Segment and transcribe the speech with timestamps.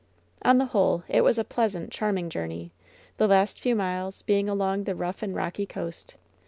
[0.41, 2.71] On the whole, it was a pleasant, charming journey,
[3.17, 6.15] the last few miles being along the rough and rocky coast.